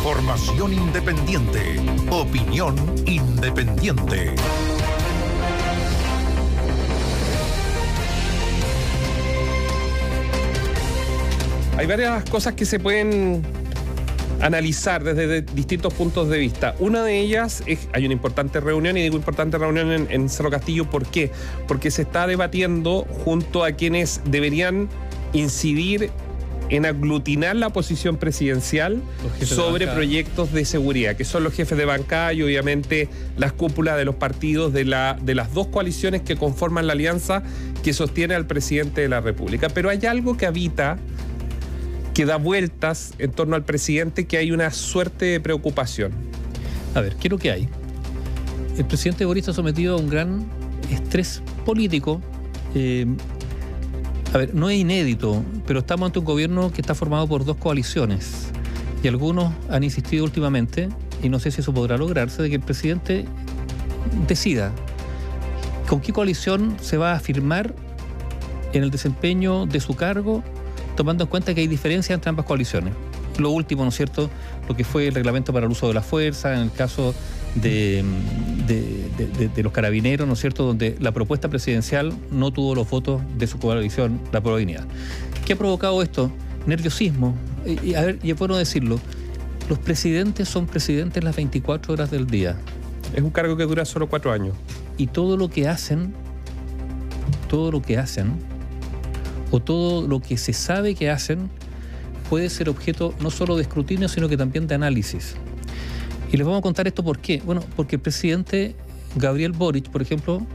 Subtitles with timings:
[0.00, 1.76] Información independiente.
[2.08, 4.34] Opinión independiente.
[11.76, 13.42] Hay varias cosas que se pueden
[14.40, 16.74] analizar desde distintos puntos de vista.
[16.78, 20.88] Una de ellas es, hay una importante reunión, y digo importante reunión en, Cerro Castillo,
[20.88, 21.30] ¿por qué?
[21.68, 24.88] Porque se está debatiendo junto a quienes deberían
[25.34, 26.10] incidir
[26.70, 29.02] en aglutinar la posición presidencial
[29.44, 34.04] sobre proyectos de seguridad, que son los jefes de bancada y obviamente las cúpulas de
[34.04, 37.42] los partidos de, la, de las dos coaliciones que conforman la alianza
[37.82, 39.68] que sostiene al presidente de la República.
[39.68, 40.96] Pero hay algo que habita
[42.14, 46.12] que da vueltas en torno al presidente que hay una suerte de preocupación.
[46.94, 47.68] A ver, ¿qué es lo que hay?
[48.76, 50.46] El presidente Boris ha sometido a un gran
[50.90, 52.20] estrés político.
[52.74, 53.06] Eh,
[54.32, 57.56] a ver, no es inédito, pero estamos ante un gobierno que está formado por dos
[57.56, 58.48] coaliciones.
[59.02, 60.88] Y algunos han insistido últimamente,
[61.22, 63.24] y no sé si eso podrá lograrse, de que el presidente
[64.28, 64.72] decida
[65.88, 67.74] con qué coalición se va a firmar
[68.72, 70.44] en el desempeño de su cargo
[70.96, 72.94] tomando en cuenta que hay diferencias entre ambas coaliciones.
[73.38, 74.28] Lo último, ¿no es cierto?,
[74.68, 77.14] lo que fue el reglamento para el uso de la fuerza, en el caso
[77.54, 78.04] de,
[78.66, 78.99] de,
[79.62, 83.58] los carabineros, ¿no es cierto?, donde la propuesta presidencial no tuvo los votos de su
[83.58, 84.86] coalición, la provincia.
[85.44, 86.30] ¿Qué ha provocado esto?
[86.66, 87.34] Nerviosismo.
[87.66, 89.00] Y, a ver, y es bueno decirlo,
[89.68, 92.56] los presidentes son presidentes las 24 horas del día.
[93.14, 94.54] Es un cargo que dura solo cuatro años.
[94.96, 96.14] Y todo lo que hacen,
[97.48, 98.32] todo lo que hacen,
[99.50, 101.50] o todo lo que se sabe que hacen
[102.28, 105.34] puede ser objeto no solo de escrutinio, sino que también de análisis.
[106.32, 107.42] Y les vamos a contar esto por qué.
[107.44, 108.76] Bueno, porque el presidente
[109.16, 110.46] Gabriel Boric, por ejemplo,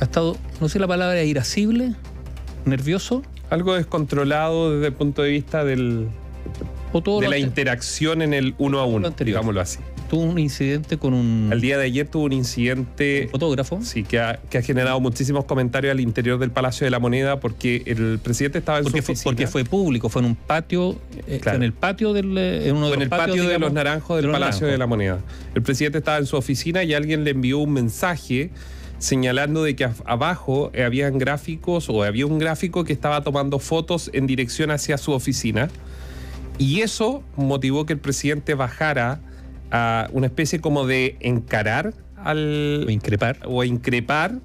[0.00, 1.94] ha estado, no sé la palabra, irascible,
[2.64, 3.22] nervioso.
[3.50, 6.08] Algo descontrolado desde el punto de vista del,
[6.92, 9.78] de la interacción en el uno a uno, digámoslo así
[10.14, 11.50] tuvo un incidente con un...
[11.52, 13.26] El día de ayer tuvo un incidente...
[13.32, 13.80] fotógrafo.
[13.82, 18.20] Sí, que ha, generado muchísimos comentarios al interior del Palacio de la Moneda porque el
[18.22, 21.64] presidente estaba en porque su fue, Porque fue público, fue en un patio, eh, en
[21.64, 22.38] el patio del...
[22.38, 25.18] Eh, en uno de en el patio de los naranjos del Palacio de la Moneda.
[25.52, 28.50] El presidente estaba en su oficina y alguien le envió un mensaje
[29.00, 34.28] señalando de que abajo habían gráficos o había un gráfico que estaba tomando fotos en
[34.28, 35.70] dirección hacia su oficina.
[36.56, 39.20] Y eso motivó que el presidente bajara
[39.70, 42.84] a una especie como de encarar al...
[42.86, 43.38] O increpar.
[43.44, 44.38] O increpar,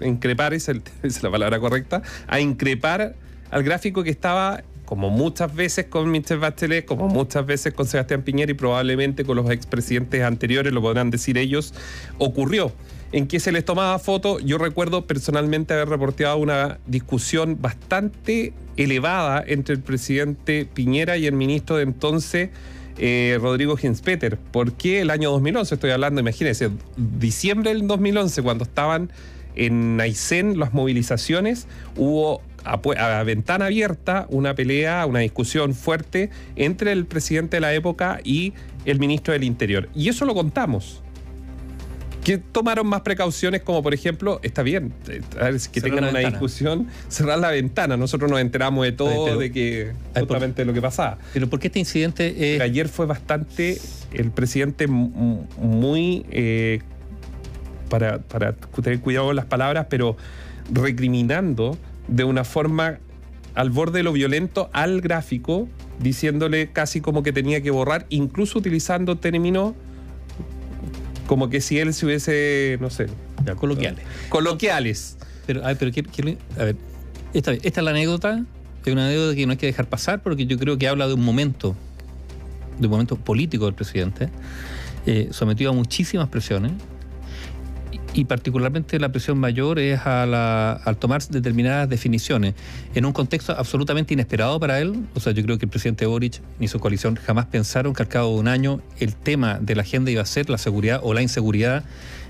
[0.00, 0.68] increpar es,
[1.02, 3.14] es la palabra correcta, a increpar
[3.50, 6.38] al gráfico que estaba como muchas veces con Mr.
[6.38, 11.10] Bachelet, como muchas veces con Sebastián Piñera y probablemente con los expresidentes anteriores, lo podrán
[11.10, 11.74] decir ellos,
[12.18, 12.72] ocurrió.
[13.12, 19.44] En que se les tomaba foto, yo recuerdo personalmente haber reporteado una discusión bastante elevada
[19.46, 22.50] entre el presidente Piñera y el ministro de entonces,
[22.98, 24.38] eh, Rodrigo Hinspeter.
[24.38, 25.74] ¿Por qué el año 2011?
[25.74, 29.10] Estoy hablando, imagínense, diciembre del 2011, cuando estaban
[29.54, 37.06] en Aysén las movilizaciones, hubo a, ventana abierta una pelea, una discusión fuerte entre el
[37.06, 38.52] presidente de la época y
[38.84, 39.88] el ministro del Interior.
[39.94, 41.02] Y eso lo contamos
[42.26, 45.22] que tomaron más precauciones, como por ejemplo, está bien, eh,
[45.70, 47.96] que tengan una discusión, cerrar la ventana.
[47.96, 51.18] Nosotros nos enteramos de todo, de que justamente lo que pasaba.
[51.32, 52.58] Pero ¿por qué este incidente?
[52.60, 53.78] Ayer fue bastante,
[54.12, 56.80] el presidente muy, eh,
[57.88, 60.16] para, para tener cuidado con las palabras, pero
[60.72, 61.78] recriminando
[62.08, 62.98] de una forma
[63.54, 65.68] al borde de lo violento al gráfico,
[66.00, 69.74] diciéndole casi como que tenía que borrar, incluso utilizando términos
[71.26, 73.06] como que si él se hubiese, no sé.
[73.56, 74.04] coloquiales.
[74.28, 75.16] Coloquiales.
[75.46, 75.92] Pero, a ver, pero
[76.58, 76.76] a ver,
[77.34, 78.44] esta, esta es la anécdota,
[78.84, 81.14] es una anécdota que no hay que dejar pasar porque yo creo que habla de
[81.14, 81.74] un momento,
[82.78, 84.30] de un momento político del presidente,
[85.06, 86.72] eh, sometido a muchísimas presiones,
[88.16, 92.54] y particularmente la presión mayor es al tomar determinadas definiciones
[92.94, 95.04] en un contexto absolutamente inesperado para él.
[95.14, 98.08] O sea, yo creo que el presidente Boric ni su coalición jamás pensaron que al
[98.08, 101.12] cabo de un año el tema de la agenda iba a ser la seguridad o
[101.12, 101.84] la inseguridad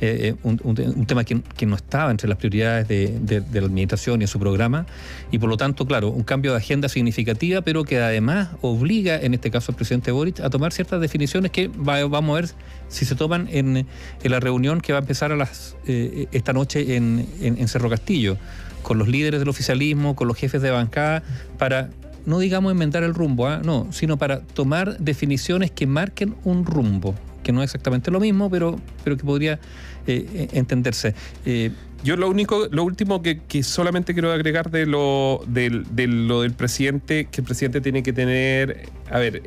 [0.00, 4.38] eh, un, tema que, no estaba entre las prioridades de, la administración y en su
[4.38, 4.86] programa,
[5.32, 9.34] y por lo tanto, claro, un cambio de agenda significativa, pero que además obliga, en
[9.34, 12.50] este caso, al presidente Boric a tomar ciertas definiciones que vamos a ver
[12.88, 13.86] si se toman en,
[14.22, 18.36] la reunión que va a empezar a las, eh, esta noche en, Cerro Castillo,
[18.82, 21.22] con los líderes del oficialismo, con los jefes de bancada,
[21.58, 21.90] para
[22.24, 23.60] no digamos inventar el rumbo, ¿ah?
[23.64, 27.14] no, sino para tomar definiciones que marquen un rumbo,
[27.48, 29.58] que no es exactamente lo mismo, pero, pero que podría
[30.06, 31.14] eh, entenderse.
[31.46, 31.70] Eh,
[32.04, 37.40] Yo lo único, lo último que, solamente quiero agregar de lo lo del presidente, que
[37.40, 39.42] el presidente tiene que tener, a ver,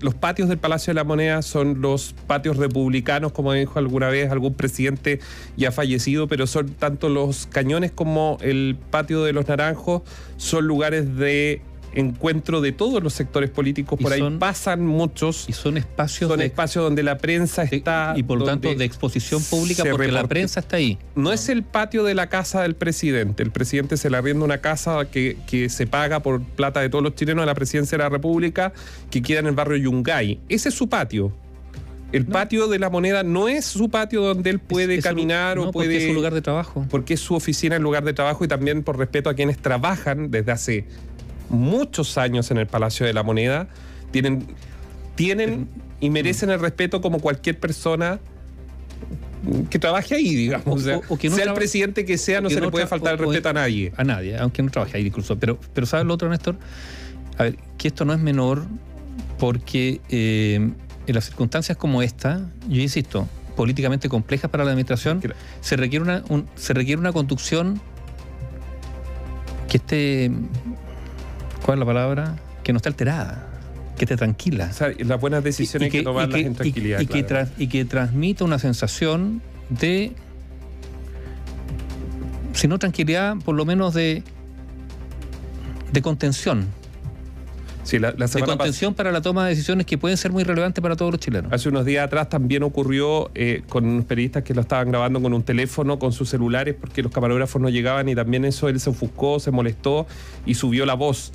[0.00, 4.32] los patios del Palacio de la Moneda son los patios republicanos, como dijo alguna vez
[4.32, 5.20] algún presidente
[5.56, 10.02] ya fallecido, pero son tanto los cañones como el patio de los naranjos,
[10.38, 11.62] son lugares de
[11.94, 16.46] encuentro de todos los sectores políticos, por ahí pasan muchos, Y son espacios son de,
[16.46, 18.14] espacios donde la prensa de- está...
[18.16, 20.98] y por lo tanto de exposición pública porque la prensa está ahí.
[21.14, 23.42] no es el patio de la casa del presidente.
[23.42, 27.02] El presidente se le arrienda una casa que, que se paga por plata de todos
[27.02, 28.72] los chilenos a la presidencia de la República,
[29.10, 30.40] que queda en el barrio Yungay.
[30.48, 31.32] Ese es su patio.
[32.10, 35.08] El patio de la moneda no es su patio donde él puede Es- es su-
[35.10, 35.98] caminar no, o porque puede.
[35.98, 36.86] es su lugar de trabajo.
[36.88, 40.30] porque es su oficina, el lugar de trabajo y también por respeto a quienes trabajan
[40.30, 40.86] desde hace
[41.48, 43.68] muchos años en el Palacio de la Moneda.
[44.10, 44.46] Tienen,
[45.14, 45.68] tienen
[46.00, 48.20] y merecen el respeto como cualquier persona
[49.70, 50.66] que trabaje ahí, digamos.
[50.82, 52.66] O- sea, o- o que no sea el presidente que sea, no que se no
[52.66, 53.92] le puede faltar el respeto a nadie.
[53.96, 55.38] A nadie, aunque no trabaje ahí incluso.
[55.38, 56.56] Pero, pero ¿sabes lo otro, Néstor?
[57.38, 58.64] A ver, que esto no es menor
[59.38, 60.54] porque eh,
[61.06, 65.36] en las circunstancias como esta, yo insisto, políticamente complejas para la administración, Claro.
[65.60, 67.80] se requiere una, un- se requiere una conducción
[69.68, 70.30] que esté,
[71.64, 72.36] ¿cuál es la palabra?
[72.62, 73.46] Que no esté alterada,
[73.96, 74.68] que esté tranquila.
[74.70, 77.00] O sea, las buenas decisiones hay que, tomarlas en tranquilidad.
[77.00, 79.40] y que tra- y que transmita una sensación
[79.70, 80.12] de,
[82.52, 84.22] si no tranquilidad, por lo menos de,
[85.92, 86.66] de contención.
[87.88, 90.82] Sí, la, la De contención para la toma de decisiones que pueden ser muy relevantes
[90.82, 91.50] para todos los chilenos.
[91.50, 95.32] Hace unos días atrás también ocurrió eh, con unos periodistas que lo estaban grabando con
[95.32, 98.90] un teléfono, con sus celulares, porque los camarógrafos no llegaban y también eso él se
[98.90, 100.06] ofuscó, se molestó
[100.44, 101.32] y subió la voz.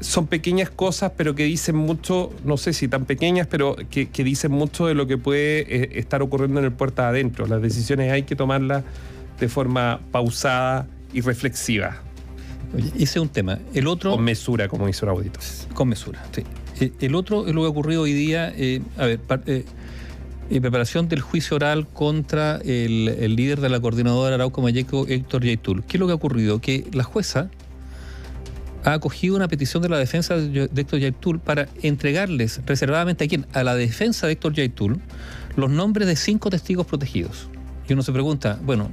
[0.00, 4.24] Son pequeñas cosas, pero que dicen mucho, no sé si tan pequeñas, pero que, que
[4.24, 7.46] dicen mucho de lo que puede eh, estar ocurriendo en el puerta adentro.
[7.46, 8.84] Las decisiones hay que tomarlas
[9.38, 12.00] de forma pausada y reflexiva,
[12.76, 13.58] ese es un tema.
[13.74, 14.12] El otro...
[14.12, 15.40] con mesura, como hizo el audito.
[15.74, 16.42] Con mesura, sí.
[16.80, 19.64] Eh, El otro es lo que ha ocurrido hoy día, eh, a ver, par- eh,
[20.50, 25.44] en preparación del juicio oral contra el, el líder de la coordinadora Arauco Mayeco, Héctor
[25.44, 25.84] Yaitul.
[25.84, 26.60] ¿Qué es lo que ha ocurrido?
[26.60, 27.50] Que la jueza
[28.82, 33.46] ha acogido una petición de la defensa de Héctor Yaitul para entregarles reservadamente a quién?
[33.52, 34.98] A la defensa de Héctor Yaitul
[35.56, 37.48] los nombres de cinco testigos protegidos.
[37.88, 38.90] Y uno se pregunta, bueno,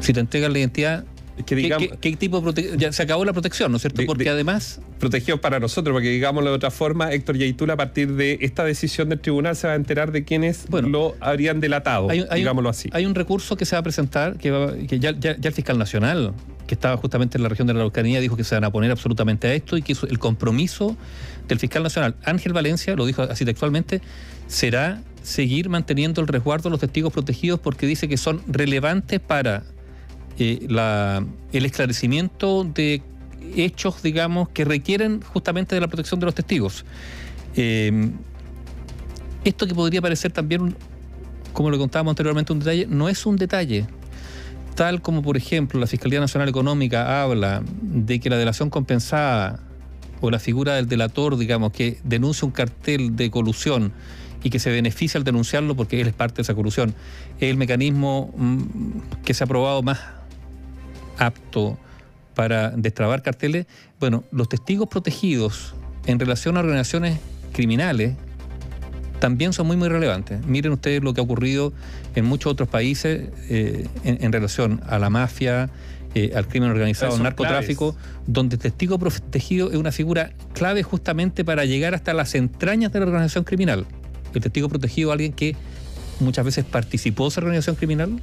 [0.00, 1.04] si te entregan la identidad,
[1.36, 2.78] que ¿qué, digamos, qué- qué tipo de protección?
[2.78, 4.00] Ya se acabó la protección, ¿no es cierto?
[4.02, 7.76] De- Porque de- además protegido para nosotros, porque digámoslo de otra forma, Héctor Yaitul a
[7.76, 11.60] partir de esta decisión del tribunal se va a enterar de quiénes Bueno, lo habrían
[11.60, 12.88] delatado, hay, hay digámoslo así.
[12.92, 15.54] hay un recurso que se va a presentar, que, va- que ya, ya- ya el
[15.54, 16.34] fiscal nacional,
[16.66, 18.90] que estaba justamente en la región de la Araucanía, dijo que se van a poner
[18.90, 20.96] absolutamente a esto y que el compromiso
[21.48, 24.00] del fiscal nacional, Ángel Valencia, lo dijo así textualmente,
[24.46, 29.62] será seguir manteniendo el resguardo de los testigos protegidos porque dice que son relevantes para
[30.38, 33.02] eh, la- el esclarecimiento de
[33.56, 36.84] hechos, digamos, que requieren justamente de la protección de los testigos.
[37.56, 38.10] Eh,
[39.44, 40.74] esto que podría parecer también,
[41.52, 43.86] como lo contábamos anteriormente, un detalle, no es un detalle.
[44.74, 49.60] Tal como, por ejemplo, la Fiscalía Nacional Económica habla de que la delación compensada
[50.20, 53.92] o la figura del delator, digamos, que denuncia un cartel de colusión
[54.44, 56.94] y que se beneficia al denunciarlo porque él es parte de esa colusión,
[57.38, 58.62] es el mecanismo mm,
[59.24, 59.98] que se ha probado más
[61.18, 61.78] apto
[62.34, 63.66] para destrabar carteles.
[64.00, 65.74] Bueno, los testigos protegidos
[66.06, 67.18] en relación a organizaciones
[67.52, 68.14] criminales
[69.20, 70.44] también son muy, muy relevantes.
[70.46, 71.72] Miren ustedes lo que ha ocurrido
[72.16, 75.70] en muchos otros países eh, en, en relación a la mafia,
[76.14, 77.96] eh, al crimen organizado, al narcotráfico,
[78.26, 83.00] donde el testigo protegido es una figura clave justamente para llegar hasta las entrañas de
[83.00, 83.86] la organización criminal.
[84.34, 85.56] El testigo protegido es alguien que
[86.20, 88.20] muchas veces participó de esa organización criminal,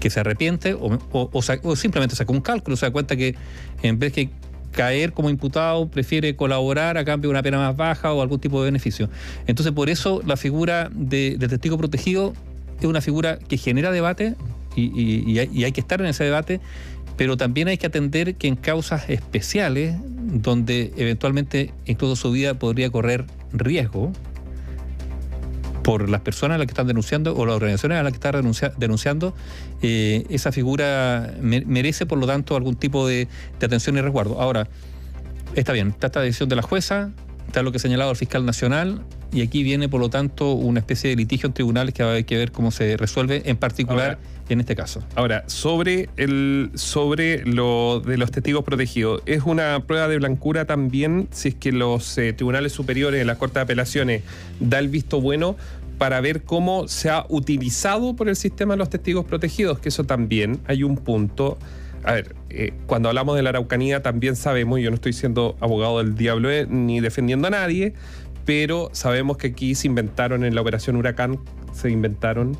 [0.00, 3.34] que se arrepiente o, o- o o simplemente sacó un cálculo, se da cuenta que
[3.82, 4.30] en vez que
[4.72, 8.60] caer como imputado, prefiere colaborar a cambio de una pena más baja o algún tipo
[8.60, 9.08] de beneficio.
[9.46, 12.34] Entonces, por eso la figura de, testigo protegido
[12.78, 14.34] es una figura que genera debate
[14.76, 16.60] y hay, y hay que estar en ese debate,
[17.16, 22.90] pero también hay que atender que en causas especiales, donde eventualmente incluso su vida podría
[22.90, 24.12] correr riesgo,
[25.88, 28.32] por las personas a las que están denunciando o las organizaciones a las que están
[28.32, 29.32] denuncia- denunciando,
[29.80, 33.26] eh, esa figura me- merece, por lo tanto, algún tipo de,
[33.58, 34.38] de atención y resguardo.
[34.38, 34.68] Ahora,
[35.54, 37.12] está bien, está esta decisión de la jueza,
[37.46, 39.00] está lo que ha señalado el fiscal nacional,
[39.32, 42.12] y aquí viene, por lo tanto, una especie de litigio en tribunales que va a
[42.12, 44.18] haber que ver cómo se resuelve, en particular Ahora,
[44.48, 45.02] en este caso.
[45.14, 51.28] Ahora, sobre el sobre lo de los testigos protegidos, es una prueba de blancura también
[51.30, 54.22] si es que los eh, tribunales superiores, la Corte de Apelaciones,
[54.60, 55.56] da el visto bueno,
[55.98, 60.60] para ver cómo se ha utilizado por el sistema los testigos protegidos, que eso también
[60.66, 61.58] hay un punto.
[62.04, 65.98] A ver, eh, cuando hablamos de la Araucanía también sabemos, yo no estoy siendo abogado
[65.98, 67.94] del diablo eh, ni defendiendo a nadie,
[68.48, 71.38] pero sabemos que aquí se inventaron en la operación Huracán,
[71.74, 72.56] se inventaron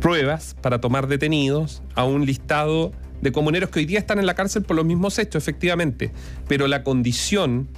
[0.00, 4.32] pruebas para tomar detenidos a un listado de comuneros que hoy día están en la
[4.32, 6.12] cárcel por los mismos hechos, efectivamente,
[6.46, 7.68] pero la condición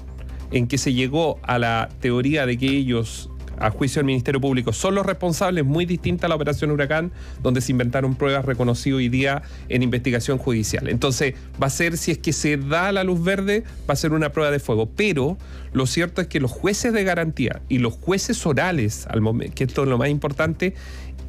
[0.52, 4.72] en que se llegó a la teoría de que ellos a juicio del Ministerio Público
[4.72, 7.12] son los responsables, muy distinta a la operación Huracán,
[7.42, 10.88] donde se inventaron pruebas reconocidas hoy día en investigación judicial.
[10.88, 14.12] Entonces, va a ser, si es que se da la luz verde, va a ser
[14.12, 14.90] una prueba de fuego.
[14.96, 15.38] Pero
[15.72, 19.64] lo cierto es que los jueces de garantía y los jueces orales, al momento, que
[19.64, 20.74] esto es lo más importante,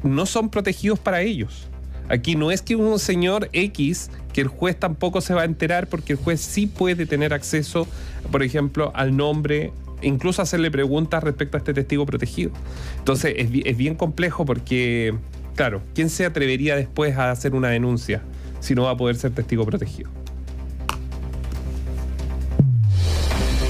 [0.02, 1.68] no son protegidos para ellos.
[2.08, 5.86] Aquí no es que un señor X, que el juez tampoco se va a enterar
[5.86, 7.86] porque el juez sí puede tener acceso,
[8.30, 12.52] por ejemplo, al nombre, incluso hacerle preguntas respecto a este testigo protegido.
[12.98, 15.14] Entonces es, bien complejo porque,
[15.54, 18.22] claro, ¿quién se atrevería después a hacer una denuncia
[18.60, 20.10] si no va a poder ser testigo protegido?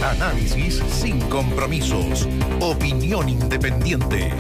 [0.02, 2.28] Análisis sin compromisos.
[2.60, 4.32] Opinión independiente.